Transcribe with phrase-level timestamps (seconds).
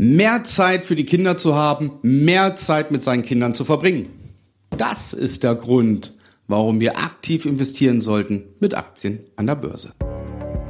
[0.00, 4.08] mehr Zeit für die Kinder zu haben, mehr Zeit mit seinen Kindern zu verbringen.
[4.76, 6.14] Das ist der Grund,
[6.46, 9.94] warum wir aktiv investieren sollten mit Aktien an der Börse.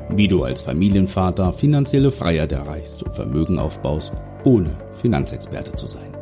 [0.08, 4.14] Wie du als Familienvater finanzielle Freiheit erreichst und Vermögen aufbaust,
[4.44, 6.16] ohne Finanzexperte zu sein.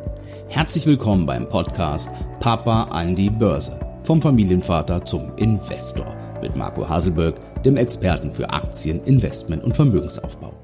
[0.49, 2.09] Herzlich willkommen beim Podcast
[2.41, 3.79] Papa an die Börse.
[4.03, 10.56] Vom Familienvater zum Investor mit Marco Haselberg, dem Experten für Aktien, Investment und Vermögensaufbau.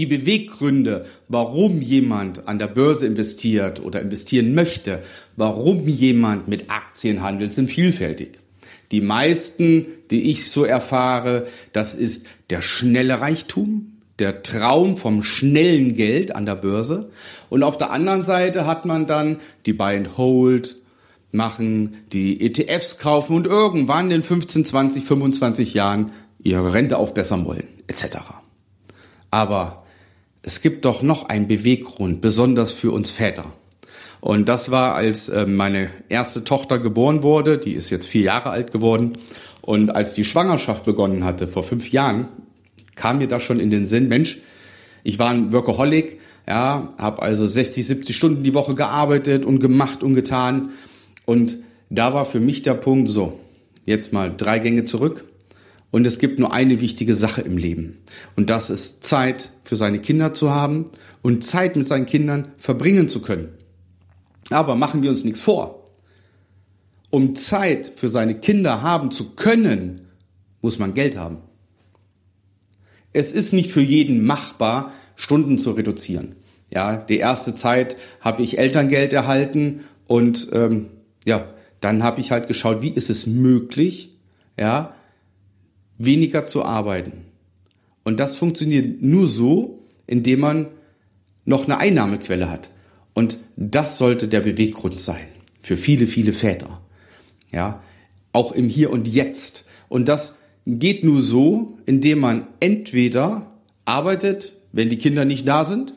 [0.00, 5.02] Die Beweggründe, warum jemand an der Börse investiert oder investieren möchte,
[5.36, 8.38] warum jemand mit Aktien handelt, sind vielfältig.
[8.92, 15.94] Die meisten, die ich so erfahre, das ist der schnelle Reichtum, der Traum vom schnellen
[15.94, 17.10] Geld an der Börse.
[17.50, 20.78] Und auf der anderen Seite hat man dann die Buy and Hold,
[21.30, 26.12] machen, die ETFs kaufen und irgendwann in 15, 20, 25 Jahren
[26.42, 28.16] ihre Rente aufbessern wollen, etc.
[29.30, 29.79] Aber
[30.42, 33.52] es gibt doch noch einen Beweggrund, besonders für uns Väter.
[34.20, 38.50] Und das war, als äh, meine erste Tochter geboren wurde, die ist jetzt vier Jahre
[38.50, 39.14] alt geworden.
[39.62, 42.28] Und als die Schwangerschaft begonnen hatte, vor fünf Jahren,
[42.96, 44.38] kam mir das schon in den Sinn, Mensch,
[45.02, 50.02] ich war ein Workaholic, ja, habe also 60, 70 Stunden die Woche gearbeitet und gemacht
[50.02, 50.70] und getan.
[51.24, 53.40] Und da war für mich der Punkt so,
[53.86, 55.24] jetzt mal drei Gänge zurück,
[55.90, 57.98] und es gibt nur eine wichtige Sache im Leben.
[58.36, 60.84] Und das ist Zeit für seine Kinder zu haben
[61.22, 63.48] und Zeit mit seinen Kindern verbringen zu können.
[64.50, 65.84] Aber machen wir uns nichts vor.
[67.10, 70.02] Um Zeit für seine Kinder haben zu können,
[70.60, 71.38] muss man Geld haben.
[73.12, 76.36] Es ist nicht für jeden machbar, Stunden zu reduzieren.
[76.70, 80.86] Ja, die erste Zeit habe ich Elterngeld erhalten und ähm,
[81.26, 81.44] ja,
[81.80, 84.12] dann habe ich halt geschaut, wie ist es möglich,
[84.56, 84.94] ja,
[86.00, 87.12] weniger zu arbeiten.
[88.04, 90.66] Und das funktioniert nur so, indem man
[91.44, 92.70] noch eine Einnahmequelle hat.
[93.14, 95.26] Und das sollte der Beweggrund sein
[95.60, 96.80] für viele, viele Väter.
[97.52, 97.82] Ja,
[98.32, 99.66] auch im Hier und Jetzt.
[99.88, 100.34] Und das
[100.66, 103.52] geht nur so, indem man entweder
[103.84, 105.92] arbeitet, wenn die Kinder nicht da sind,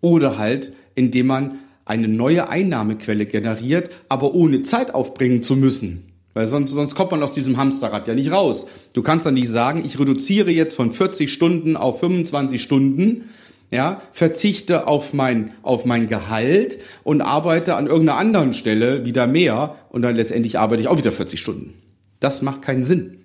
[0.00, 6.11] oder halt, indem man eine neue Einnahmequelle generiert, aber ohne Zeit aufbringen zu müssen.
[6.34, 8.66] Weil sonst, sonst kommt man aus diesem Hamsterrad ja nicht raus.
[8.94, 13.30] Du kannst dann nicht sagen, ich reduziere jetzt von 40 Stunden auf 25 Stunden,
[13.70, 19.76] ja, verzichte auf mein, auf mein Gehalt und arbeite an irgendeiner anderen Stelle wieder mehr
[19.90, 21.74] und dann letztendlich arbeite ich auch wieder 40 Stunden.
[22.20, 23.18] Das macht keinen Sinn.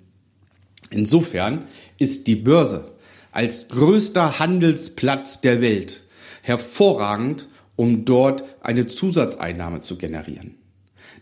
[0.90, 1.66] Insofern
[1.98, 2.92] ist die Börse
[3.32, 6.04] als größter Handelsplatz der Welt
[6.42, 10.57] hervorragend, um dort eine Zusatzeinnahme zu generieren.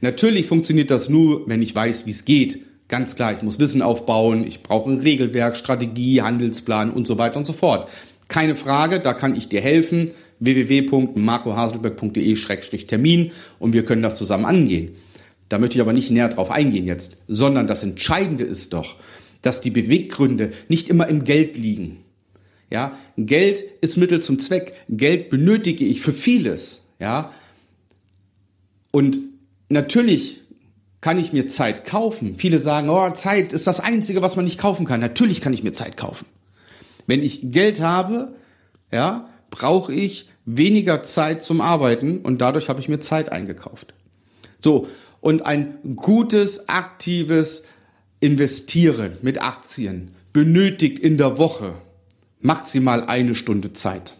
[0.02, 2.66] Natürlich funktioniert das nur, wenn ich weiß, wie es geht.
[2.88, 7.38] Ganz klar, ich muss Wissen aufbauen, ich brauche ein Regelwerk, Strategie, Handelsplan und so weiter
[7.38, 7.90] und so fort.
[8.28, 10.10] Keine Frage, da kann ich dir helfen.
[10.40, 14.96] www.marcohaselberg.de-termin und wir können das zusammen angehen.
[15.50, 18.96] Da möchte ich aber nicht näher drauf eingehen jetzt, sondern das Entscheidende ist doch,
[19.42, 22.00] dass die Beweggründe nicht immer im Geld liegen.
[22.70, 24.74] Ja, Geld ist Mittel zum Zweck.
[24.90, 26.82] Geld benötige ich für vieles.
[27.00, 27.32] Ja,
[28.92, 29.20] und
[29.70, 30.42] natürlich
[31.02, 32.36] kann ich mir Zeit kaufen.
[32.36, 35.00] Viele sagen, oh, Zeit ist das Einzige, was man nicht kaufen kann.
[35.00, 36.26] Natürlich kann ich mir Zeit kaufen.
[37.06, 38.36] Wenn ich Geld habe,
[38.92, 43.94] ja, brauche ich weniger Zeit zum Arbeiten und dadurch habe ich mir Zeit eingekauft.
[44.60, 44.88] So,
[45.22, 47.64] und ein gutes, aktives
[48.20, 51.76] Investieren mit Aktien benötigt in der Woche
[52.42, 54.18] maximal eine Stunde Zeit.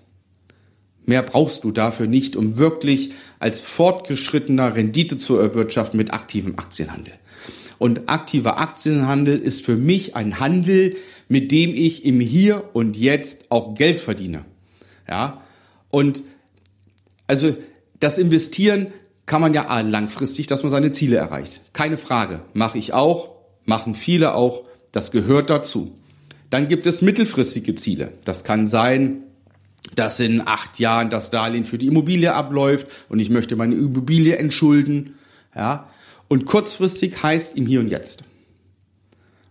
[1.06, 7.14] Mehr brauchst du dafür nicht, um wirklich als fortgeschrittener Rendite zu erwirtschaften mit aktivem Aktienhandel.
[7.78, 10.96] Und aktiver Aktienhandel ist für mich ein Handel,
[11.28, 14.46] mit dem ich im Hier und Jetzt auch Geld verdiene.
[15.08, 15.42] Ja.
[15.90, 16.24] Und
[17.28, 17.56] also
[18.00, 18.88] das Investieren
[19.26, 21.62] kann man ja langfristig, dass man seine Ziele erreicht.
[21.74, 22.42] Keine Frage.
[22.54, 23.32] Mache ich auch,
[23.66, 24.64] machen viele auch.
[24.92, 25.96] Das gehört dazu.
[26.50, 28.14] Dann gibt es mittelfristige Ziele.
[28.24, 29.24] Das kann sein,
[29.96, 34.38] dass in acht Jahren das Darlehen für die Immobilie abläuft und ich möchte meine Immobilie
[34.38, 35.16] entschulden.
[35.56, 35.90] Ja.
[36.28, 38.24] Und kurzfristig heißt im Hier und Jetzt.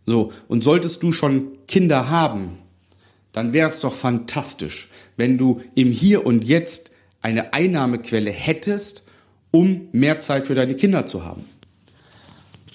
[0.06, 2.58] So, und solltest du schon Kinder haben,
[3.32, 6.90] dann wäre es doch fantastisch, wenn du im Hier und Jetzt
[7.20, 9.02] eine Einnahmequelle hättest,
[9.50, 11.44] um mehr Zeit für deine Kinder zu haben.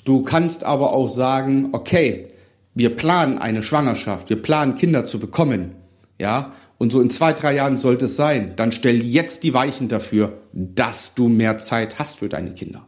[0.06, 2.30] Du kannst aber auch sagen, okay,
[2.74, 5.75] wir planen eine Schwangerschaft, wir planen Kinder zu bekommen,
[6.19, 9.88] ja, und so in zwei, drei Jahren sollte es sein, dann stell jetzt die Weichen
[9.88, 12.86] dafür, dass du mehr Zeit hast für deine Kinder.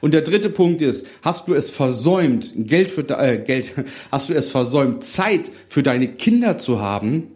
[0.00, 3.74] Und der dritte Punkt ist, hast du es versäumt, Geld für äh, Geld,
[4.12, 7.32] hast du es versäumt, Zeit für deine Kinder zu haben,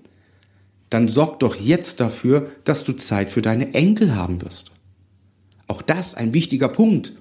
[0.89, 4.73] dann sorg doch jetzt dafür, dass du Zeit für deine Enkel haben wirst.
[5.69, 7.13] Auch das ein wichtiger Punkt.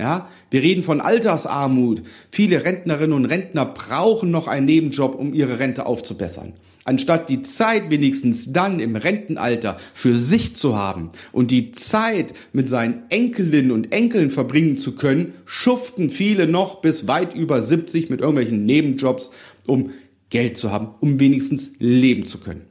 [0.00, 2.02] Ja, wir reden von Altersarmut.
[2.30, 6.54] Viele Rentnerinnen und Rentner brauchen noch einen Nebenjob, um ihre Rente aufzubessern.
[6.84, 12.70] Anstatt die Zeit wenigstens dann im Rentenalter für sich zu haben und die Zeit mit
[12.70, 18.20] seinen Enkelinnen und Enkeln verbringen zu können, schuften viele noch bis weit über 70 mit
[18.20, 19.32] irgendwelchen Nebenjobs,
[19.66, 19.90] um
[20.30, 22.62] Geld zu haben, um wenigstens leben zu können.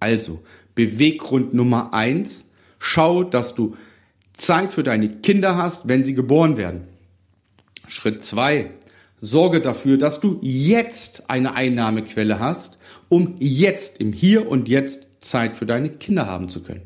[0.00, 0.40] Also,
[0.74, 2.50] Beweggrund Nummer eins,
[2.80, 3.76] schau, dass du
[4.38, 6.82] Zeit für deine Kinder hast, wenn sie geboren werden.
[7.88, 8.70] Schritt zwei,
[9.20, 15.56] sorge dafür, dass du jetzt eine Einnahmequelle hast, um jetzt im Hier und Jetzt Zeit
[15.56, 16.82] für deine Kinder haben zu können.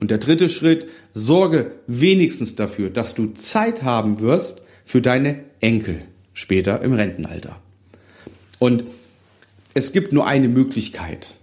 [0.00, 6.02] Und der dritte Schritt, sorge wenigstens dafür, dass du Zeit haben wirst für deine Enkel
[6.34, 7.60] später im Rentenalter.
[8.58, 8.82] Und
[9.74, 11.34] es gibt nur eine Möglichkeit,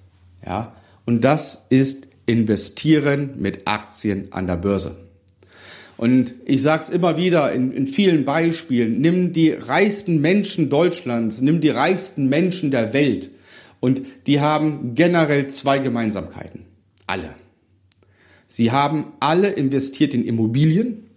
[0.45, 0.75] ja,
[1.05, 4.97] und das ist investieren mit Aktien an der Börse.
[5.97, 11.41] Und ich sage es immer wieder in, in vielen Beispielen, nimm die reichsten Menschen Deutschlands,
[11.41, 13.31] nimm die reichsten Menschen der Welt
[13.79, 16.65] und die haben generell zwei Gemeinsamkeiten.
[17.07, 17.33] Alle.
[18.47, 21.07] Sie haben alle investiert in Immobilien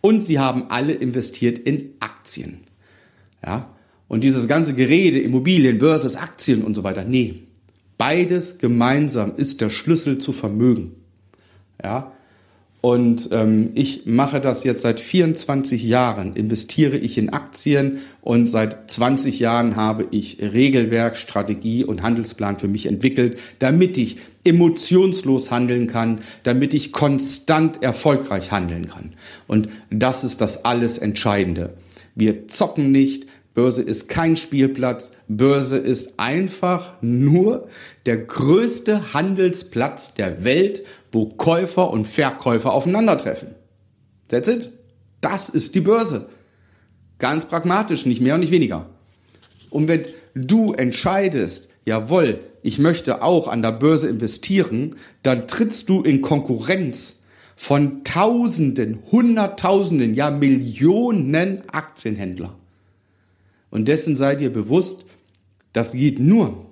[0.00, 2.64] und sie haben alle investiert in Aktien.
[3.44, 3.74] Ja?
[4.08, 7.47] Und dieses ganze Gerede, Immobilien versus Aktien und so weiter, nee,
[7.98, 10.92] Beides gemeinsam ist der Schlüssel zu Vermögen.
[11.82, 12.12] Ja,
[12.80, 18.88] und ähm, ich mache das jetzt seit 24 Jahren, investiere ich in Aktien und seit
[18.88, 25.88] 20 Jahren habe ich Regelwerk, Strategie und Handelsplan für mich entwickelt, damit ich emotionslos handeln
[25.88, 29.14] kann, damit ich konstant erfolgreich handeln kann.
[29.48, 31.74] Und das ist das alles Entscheidende.
[32.14, 33.26] Wir zocken nicht,
[33.58, 35.14] Börse ist kein Spielplatz.
[35.26, 37.66] Börse ist einfach nur
[38.06, 43.56] der größte Handelsplatz der Welt, wo Käufer und Verkäufer aufeinandertreffen.
[44.28, 44.70] That's it.
[45.20, 46.28] Das ist die Börse.
[47.18, 48.90] Ganz pragmatisch, nicht mehr und nicht weniger.
[49.70, 50.06] Und wenn
[50.36, 54.94] du entscheidest, jawohl, ich möchte auch an der Börse investieren,
[55.24, 57.16] dann trittst du in Konkurrenz
[57.56, 62.54] von Tausenden, Hunderttausenden, ja Millionen Aktienhändler.
[63.70, 65.04] Und dessen sei dir bewusst,
[65.72, 66.66] das geht nur,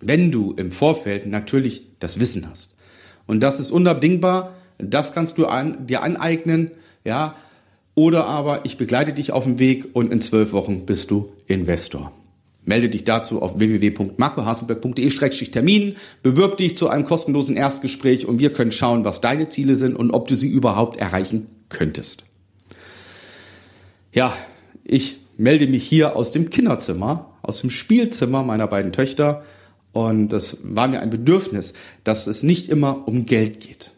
[0.00, 2.74] wenn du im Vorfeld natürlich das Wissen hast.
[3.26, 6.70] Und das ist unabdingbar, das kannst du an, dir aneignen,
[7.04, 7.34] ja,
[7.94, 12.12] oder aber ich begleite dich auf dem Weg und in zwölf Wochen bist du Investor.
[12.66, 19.04] Melde dich dazu auf www.marcohaselberg.de-termin, bewirb dich zu einem kostenlosen Erstgespräch und wir können schauen,
[19.04, 22.24] was deine Ziele sind und ob du sie überhaupt erreichen könntest.
[24.12, 24.32] Ja,
[24.84, 29.44] ich melde mich hier aus dem Kinderzimmer, aus dem Spielzimmer meiner beiden Töchter.
[29.92, 31.72] Und das war mir ein Bedürfnis,
[32.04, 33.92] dass es nicht immer um Geld geht.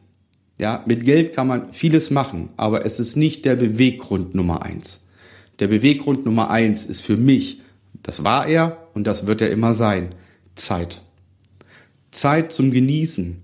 [0.59, 5.05] Ja, mit Geld kann man vieles machen, aber es ist nicht der Beweggrund Nummer eins.
[5.61, 7.61] Der Beweggrund Nummer eins ist für mich,
[8.03, 10.15] das war er und das wird er immer sein,
[10.57, 11.03] Zeit.
[12.11, 13.43] Zeit zum Genießen,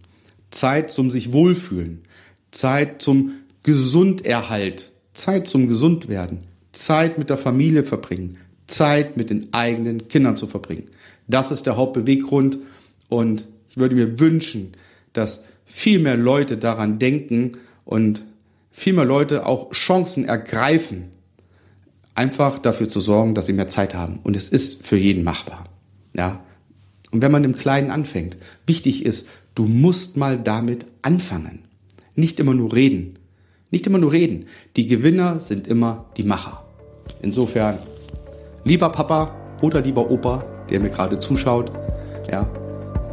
[0.50, 2.02] Zeit zum sich wohlfühlen,
[2.50, 3.32] Zeit zum
[3.62, 6.40] Gesunderhalt, Zeit zum Gesundwerden,
[6.74, 10.84] Zeit mit der Familie verbringen, Zeit mit den eigenen Kindern zu verbringen.
[11.28, 12.58] Das ist der Hauptbeweggrund
[13.08, 14.72] und ich würde mir wünschen,
[15.12, 17.52] dass viel mehr Leute daran denken
[17.84, 18.24] und
[18.70, 21.04] viel mehr Leute auch Chancen ergreifen,
[22.14, 24.20] einfach dafür zu sorgen, dass sie mehr Zeit haben.
[24.22, 25.68] Und es ist für jeden machbar.
[26.12, 26.44] Ja.
[27.10, 31.64] Und wenn man im Kleinen anfängt, wichtig ist, du musst mal damit anfangen.
[32.16, 33.18] Nicht immer nur reden.
[33.70, 34.46] Nicht immer nur reden.
[34.76, 36.63] Die Gewinner sind immer die Macher.
[37.24, 37.78] Insofern,
[38.64, 39.30] lieber Papa
[39.62, 41.72] oder lieber Opa, der mir gerade zuschaut,
[42.30, 42.46] ja,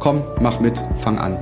[0.00, 1.38] komm, mach mit, fang an.